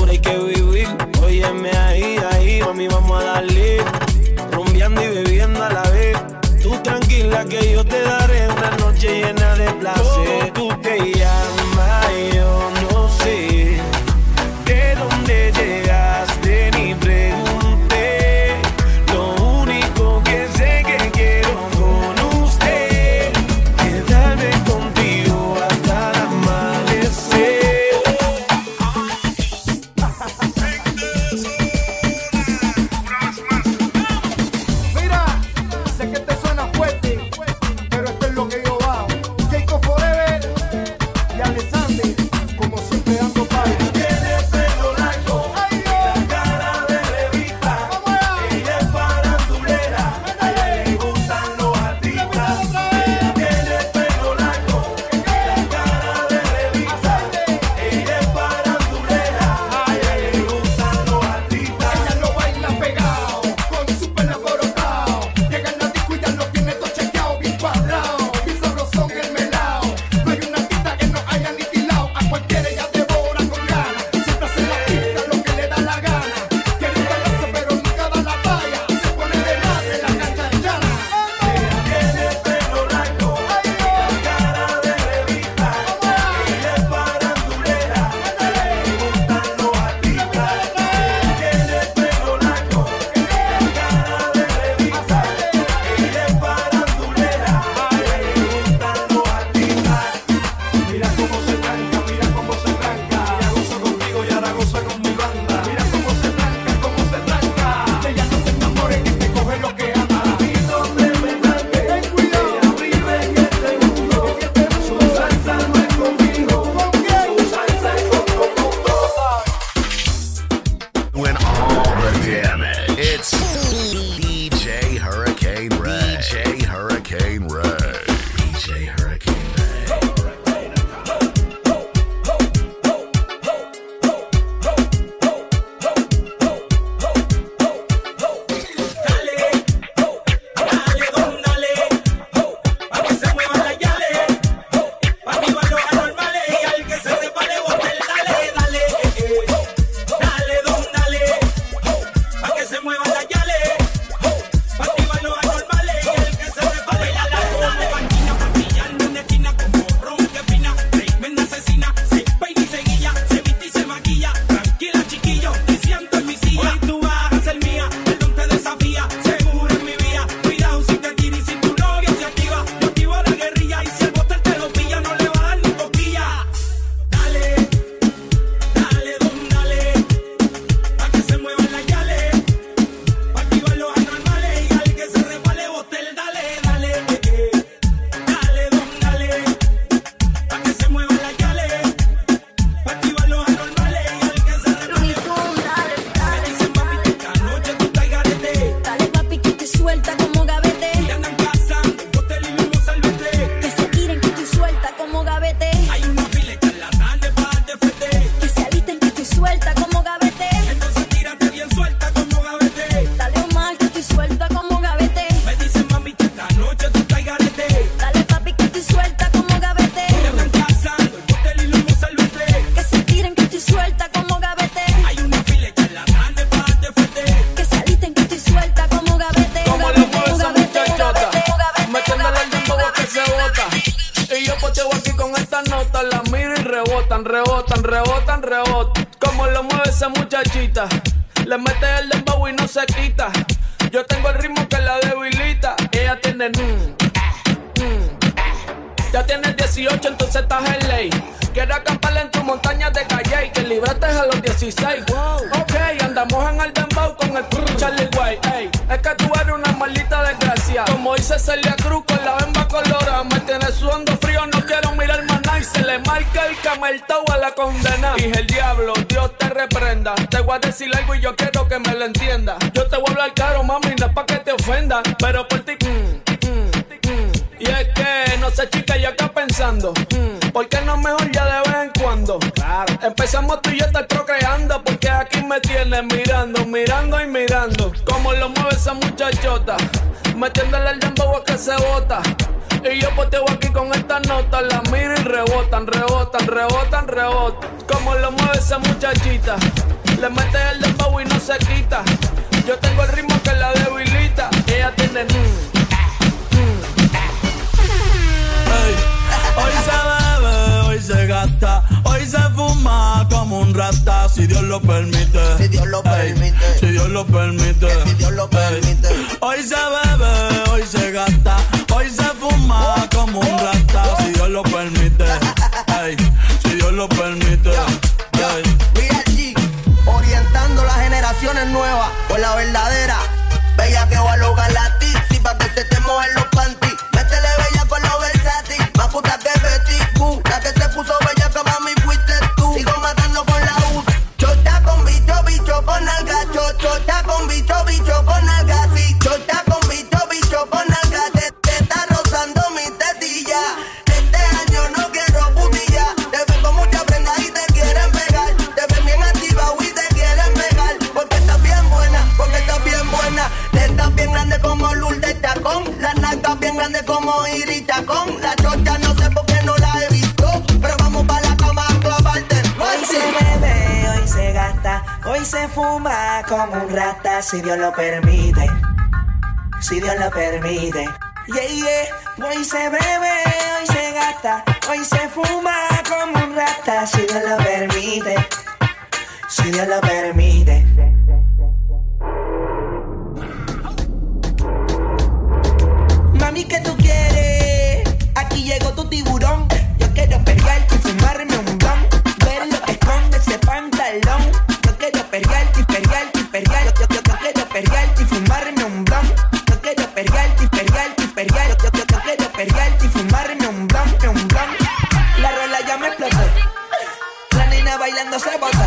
bailando 418.05 418.37
se 418.37 418.55
botó. 418.59 418.85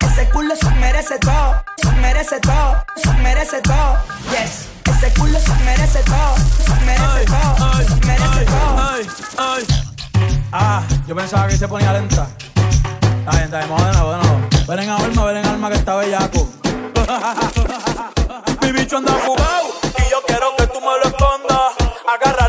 Ese 0.00 0.28
culo 0.28 0.54
se 0.54 0.70
merece 0.72 1.18
todo, 1.18 1.64
se 1.78 1.90
merece 1.92 2.38
todo, 2.40 2.84
se 3.02 3.10
merece 3.24 3.60
todo. 3.62 3.96
Yes. 4.32 4.68
Ese 4.84 5.10
culo 5.18 5.38
se 5.40 5.54
merece 5.64 6.02
todo, 6.02 6.34
se 6.66 6.74
merece 6.84 7.24
todo, 7.24 7.56
se 7.88 8.06
merece 8.06 8.44
todo. 8.44 8.76
Ah, 10.52 10.82
yo 11.06 11.16
pensaba 11.16 11.48
que 11.48 11.56
se 11.56 11.66
ponía 11.66 11.94
lenta. 11.94 12.28
La 13.24 13.32
gente 13.32 13.56
de 13.56 13.66
modena, 13.66 14.02
bueno. 14.02 14.48
Ven 14.68 14.78
en 14.80 14.90
alma, 14.90 15.24
ven 15.24 15.36
en 15.38 15.46
alma 15.46 15.70
que 15.70 15.76
está 15.76 15.96
bellaco. 15.96 16.50
Mi 18.60 18.72
bicho 18.72 18.98
anda 18.98 19.12
jugado 19.24 19.68
y 19.98 20.10
yo 20.10 20.20
quiero 20.26 20.54
que 20.58 20.66
tú 20.66 20.80
me 20.80 20.98
lo 20.98 21.04
escondas. 21.04 21.72
Agarra 22.14 22.41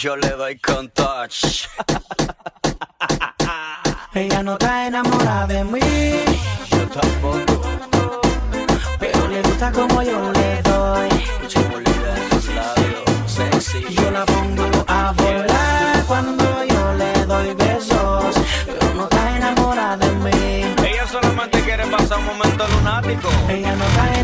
yo 0.00 0.16
le 0.16 0.30
doy 0.30 0.58
con 0.60 0.88
touch. 0.90 1.68
Ella 4.14 4.42
no 4.42 4.52
está 4.52 4.86
enamorada 4.86 5.46
de 5.46 5.62
mí. 5.64 5.80
Yo 6.70 6.88
tampoco. 6.88 7.60
Pero 8.98 9.28
le 9.28 9.42
gusta 9.42 9.70
como 9.70 10.02
yo 10.02 10.32
le 10.32 10.62
doy. 10.62 11.08
En 11.42 12.30
sus 12.30 12.46
labios. 12.54 13.90
Yo 13.90 14.10
la 14.10 14.24
pongo 14.24 14.84
a 14.86 15.12
volar 15.12 16.04
cuando 16.06 16.64
yo 16.64 16.94
le 16.94 17.26
doy 17.26 17.54
besos. 17.54 18.34
Pero 18.64 18.94
no 18.94 19.02
está 19.02 19.36
enamorada 19.36 19.98
de 19.98 20.12
mí. 20.12 20.74
Ella 20.82 21.06
solamente 21.08 21.60
quiere 21.60 21.86
pasar 21.88 22.20
un 22.20 22.26
momento 22.26 22.66
lunático. 22.68 23.28
Ella 23.50 23.76
no 23.76 23.84
está 23.84 24.19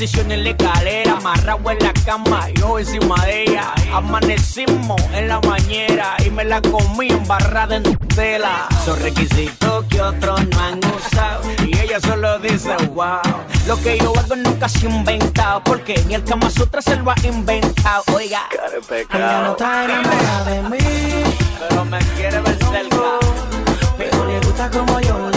posición 0.00 0.32
en 0.32 0.44
la 0.44 0.50
escalera, 0.50 1.12
amarrado 1.12 1.70
en 1.70 1.78
la 1.80 1.92
cama, 1.92 2.48
yo 2.54 2.78
encima 2.78 3.22
de 3.26 3.42
ella. 3.42 3.74
Amanecimos 3.92 4.98
en 5.12 5.28
la 5.28 5.40
bañera 5.40 6.16
y 6.24 6.30
me 6.30 6.42
la 6.42 6.62
comí 6.62 7.10
embarrada 7.10 7.76
en 7.76 7.82
tela. 8.08 8.66
Son 8.82 8.98
requisitos 8.98 9.84
que 9.90 10.00
otros 10.00 10.40
no 10.46 10.58
han 10.58 10.80
usado 10.96 11.42
y 11.66 11.76
ella 11.76 12.00
solo 12.00 12.38
dice 12.38 12.74
wow. 12.94 13.20
Lo 13.66 13.78
que 13.82 13.98
yo 13.98 14.14
hago 14.18 14.36
nunca 14.36 14.70
se 14.70 14.86
ha 14.86 14.90
inventado 14.90 15.62
porque 15.64 16.02
ni 16.08 16.14
el 16.14 16.24
Kama 16.24 16.48
Sutra 16.48 16.80
se 16.80 16.96
lo 16.96 17.10
ha 17.10 17.16
inventado. 17.22 18.02
Oiga, 18.14 18.48
ella 18.90 19.42
no 19.42 19.50
está 19.50 19.84
enamorada 19.84 20.44
de 20.46 20.62
mí, 20.62 20.78
pero 21.58 21.84
me 21.84 21.98
quiere 22.16 22.40
ver 22.40 22.56
cerca. 22.56 23.18
Pero 23.98 24.24
le 24.24 24.40
gusta 24.40 24.70
como 24.70 24.98
yo 25.00 25.29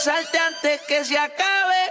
besarte 0.00 0.38
antes 0.38 0.80
que 0.88 1.04
se 1.04 1.18
acabe. 1.18 1.89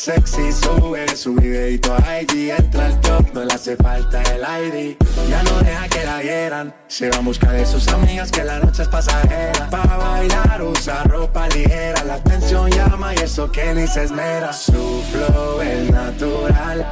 sexy, 0.00 0.50
sube 0.50 1.06
su 1.14 1.34
videito 1.34 1.94
a 1.94 2.22
IG, 2.22 2.54
entra 2.56 2.86
al 2.86 3.00
top, 3.02 3.34
no 3.34 3.44
le 3.44 3.52
hace 3.52 3.76
falta 3.76 4.22
el 4.34 4.40
ID. 4.40 4.96
Ya 5.28 5.42
no 5.42 5.60
deja 5.60 5.88
que 5.88 6.04
la 6.06 6.22
hieran, 6.22 6.74
se 6.88 7.10
va 7.10 7.18
a 7.18 7.20
buscar 7.20 7.52
de 7.52 7.66
sus 7.66 7.86
amigas 7.88 8.30
que 8.30 8.42
la 8.42 8.60
noche 8.60 8.82
es 8.82 8.88
pasajera. 8.88 9.68
Para 9.68 9.98
bailar 9.98 10.62
usa 10.62 11.04
ropa 11.04 11.46
ligera, 11.48 12.02
la 12.04 12.14
atención 12.14 12.70
llama 12.70 13.14
y 13.14 13.18
eso 13.18 13.52
que 13.52 13.74
ni 13.74 13.86
se 13.86 14.04
esmera. 14.04 14.54
Su 14.54 15.04
flow 15.12 15.60
es 15.60 15.90
natural, 15.90 16.86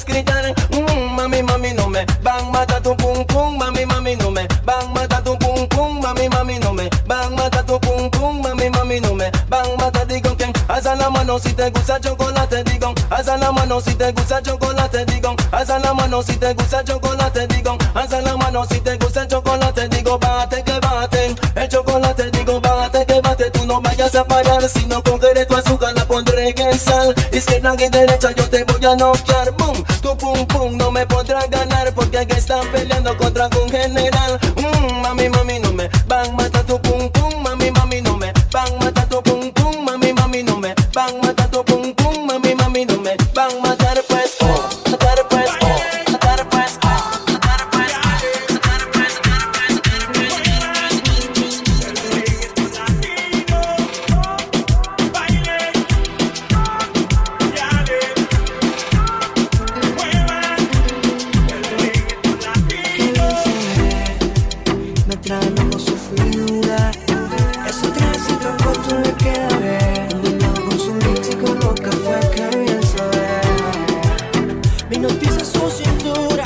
quieras 0.00 0.54
mm, 0.70 1.14
mami, 1.16 1.42
mami, 1.42 1.72
no 1.74 1.88
me 1.88 2.06
van 2.22 2.50
mata 2.50 2.80
tu 2.80 2.96
pum 2.96 3.24
pum, 3.26 3.58
mami, 3.58 3.84
mami, 3.84 4.16
no 4.16 4.30
me 4.30 4.46
van 4.64 4.92
mata 4.92 5.22
tu 5.22 5.36
pum 5.38 5.68
pum, 5.68 6.00
mami, 6.00 6.28
mami, 6.30 6.58
no 6.60 6.72
me 6.72 6.88
van 7.06 7.34
mata 7.34 7.62
tu 7.62 7.78
pum 7.78 8.10
pum, 8.10 8.42
mami, 8.42 8.70
mami, 8.70 9.00
no 9.00 9.14
me 9.14 9.30
van 9.48 9.76
mata 9.76 10.04
digo 10.06 10.34
que 10.36 10.50
alza 10.68 10.94
la 10.96 11.10
mano 11.10 11.38
si 11.38 11.52
te 11.52 11.70
gusta 11.70 12.00
chocolate, 12.00 12.64
digo, 12.64 12.94
alza 13.10 13.36
la 13.36 13.52
mano 13.52 13.80
si 13.80 13.94
te 13.94 14.12
gusta 14.12 14.42
chocolate, 14.42 15.04
digo, 15.06 15.36
alza 15.50 15.78
la 15.78 15.92
mano 15.92 16.22
si 16.22 16.36
te 16.36 16.54
gusta 16.54 16.82
chocolate, 16.82 17.46
digo, 17.48 17.76
alza 17.94 18.20
la 18.22 18.36
mano 18.36 18.64
si 18.70 18.80
te 18.80 18.96
gusta 18.96 19.26
chocolate, 19.26 19.88
digo, 19.88 20.18
bate 20.18 20.62
que 20.62 20.80
bate, 20.80 21.36
el 21.54 21.68
chocolate, 21.68 22.30
digo, 22.30 22.60
bate 22.60 23.04
que 23.04 23.20
bate, 23.20 23.50
tú 23.50 23.66
no 23.66 23.80
vayas 23.82 24.14
a 24.14 24.24
parar, 24.24 24.62
si 24.68 24.86
no 24.86 25.02
cogeré 25.02 25.44
tu 25.44 25.54
azúcar 25.54 25.92
la 25.94 26.06
pondré 26.06 26.54
en 26.56 26.78
sal, 26.78 27.14
izquierda 27.30 27.74
y 27.78 27.88
derecha 27.90 28.32
yo 28.32 28.48
te 28.48 28.64
voy 28.64 28.84
a 28.86 28.96
noquear 28.96 29.61
porque 31.94 32.18
aquí 32.18 32.36
están 32.36 32.66
peleando 32.72 33.16
contra 33.16 33.48
un 33.62 33.70
género 33.70 34.11
encontrando 65.24 65.78
su 65.78 65.96
figura. 65.96 66.90
Es 67.68 67.82
un 67.82 67.92
tránsito 67.92 68.56
corto 68.64 68.98
le 68.98 69.12
queda 69.14 69.48
ver. 69.58 70.08
Combinado 70.10 70.64
con 70.64 70.78
su 70.78 70.94
léxico, 70.96 71.54
los 71.54 71.80
café 71.80 72.30
que 72.34 72.58
bien 72.58 72.82
saber. 72.82 73.44
Me 74.90 74.98
noticia 74.98 75.44
su 75.44 75.70
cintura. 75.70 76.44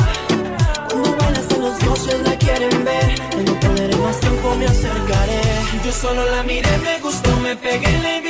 Cuando 0.88 1.16
baila 1.16 1.38
hasta 1.38 1.56
los 1.56 1.78
dioses 1.78 2.20
la 2.22 2.36
quieren 2.36 2.84
ver. 2.84 3.20
Cuando 3.32 3.58
perderé 3.60 3.96
más 3.96 4.20
tiempo 4.20 4.54
me 4.56 4.66
acercaré. 4.66 5.40
Yo 5.84 5.92
solo 5.92 6.24
la 6.30 6.42
miré, 6.42 6.76
me 6.78 6.98
gustó, 7.00 7.34
me 7.38 7.56
pegué, 7.56 7.98
le 7.98 8.25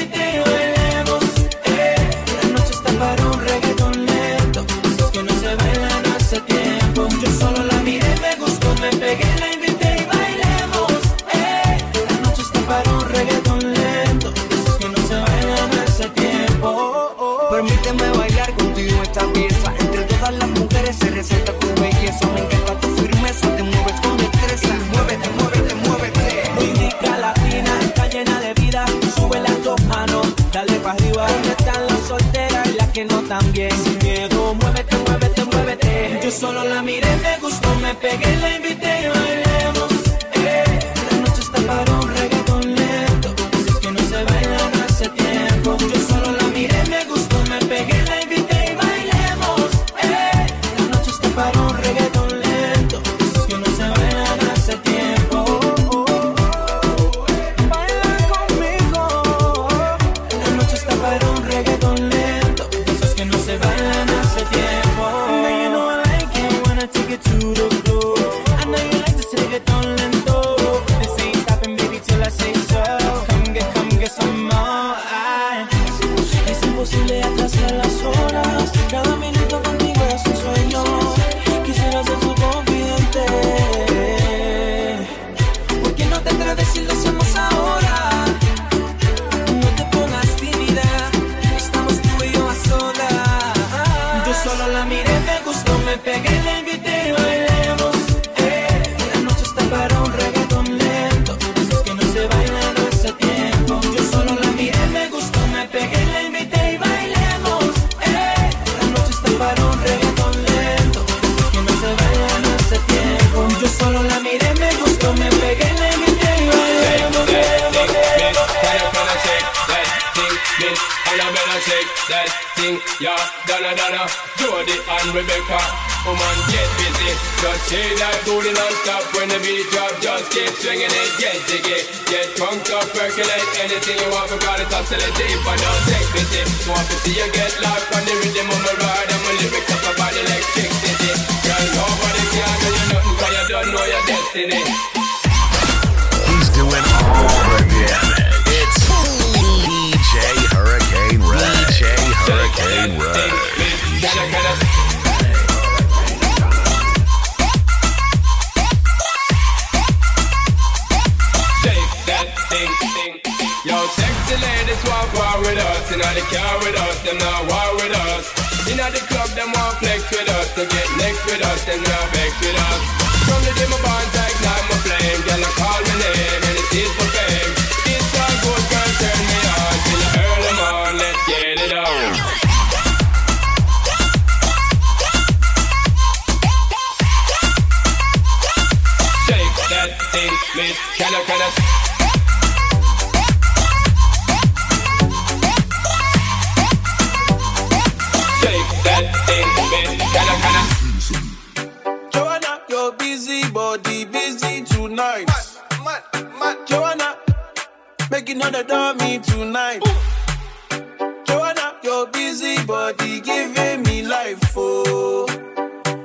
Make 208.16 208.30
you 208.30 208.36
know 208.36 208.50
that 208.50 208.96
me 208.96 209.18
tonight. 209.18 209.82
Ooh. 209.84 211.24
Joanna, 211.26 211.76
your 211.82 212.06
busy 212.06 212.64
body 212.64 213.20
giving 213.20 213.82
me 213.82 214.06
life, 214.08 214.40
oh. 214.56 215.28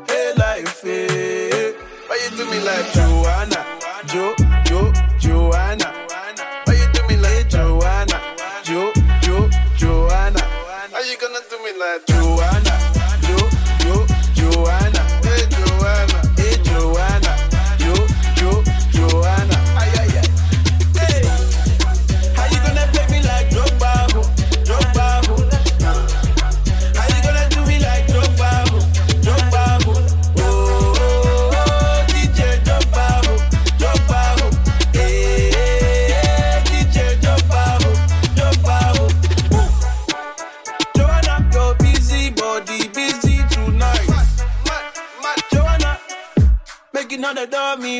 Hey, 0.09 0.33
life, 0.35 0.81
hey. 0.81 1.71
Why 2.07 2.19
you 2.21 2.35
do 2.35 2.43
me 2.51 2.59
like 2.67 2.91
Joanna? 2.91 3.63
Jo, 4.07 4.35
Jo, 4.65 4.91
Joanna. 5.19 5.87
Why 6.65 6.73
you 6.73 6.91
do 6.91 7.07
me 7.07 7.15
like 7.15 7.31
eh, 7.31 7.47
Joanna? 7.47 8.19
Jo, 8.61 8.91
Jo, 9.21 9.49
Joanna. 9.77 10.41
How 10.91 10.99
you 10.99 11.15
gonna 11.17 11.39
do 11.49 11.63
me 11.63 11.71
like 11.79 12.05
Joanna? 12.07 12.80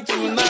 Do 0.05 0.33
nights. 0.33 0.40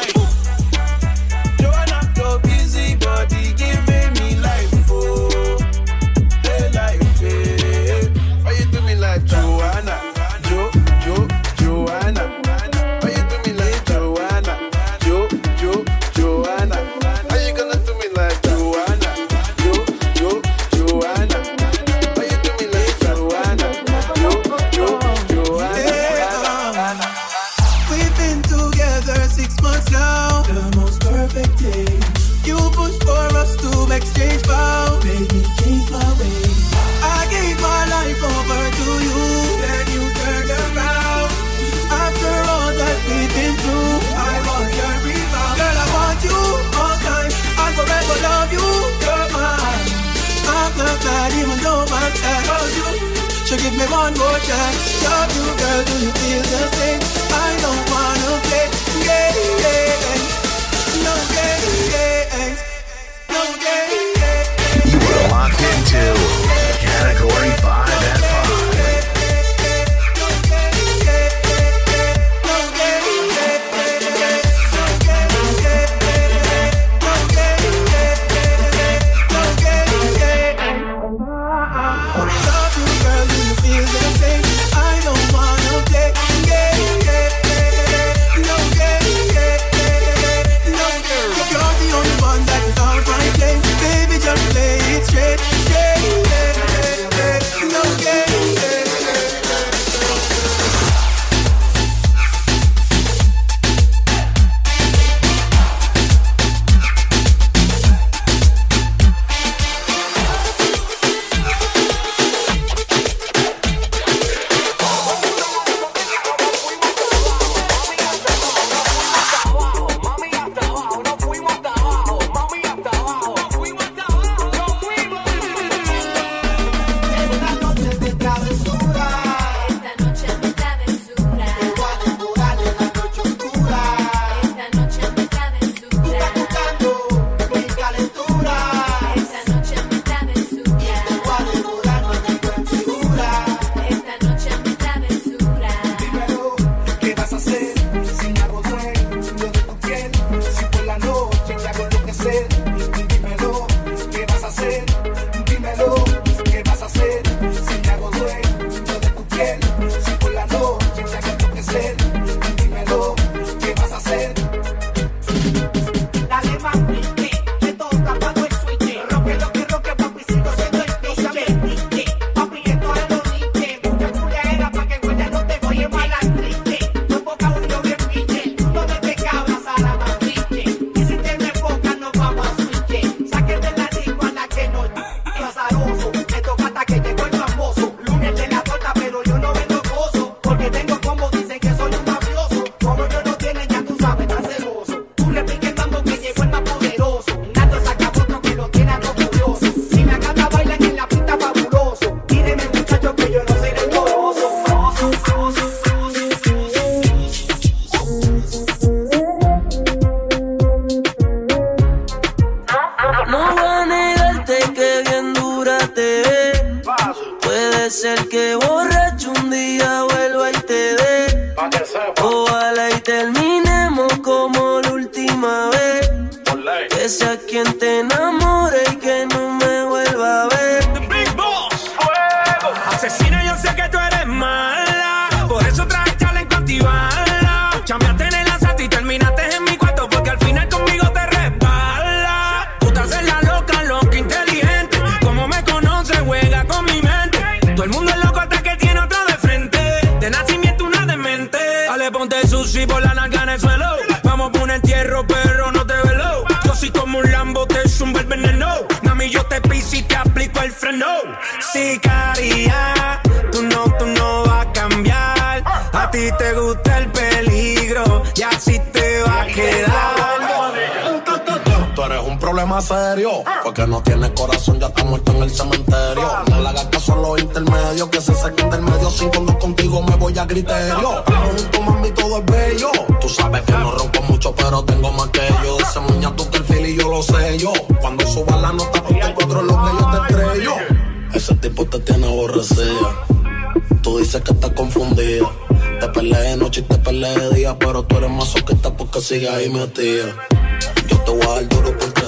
sigas 299.22 299.64
y 299.64 299.70
me 299.70 299.82
Yo 299.82 301.18
te 301.20 301.32
voy 301.32 301.42
a 301.44 301.48
dar 301.48 301.70
duro 301.70 301.98
por 301.98 302.12
ti. 302.14 302.21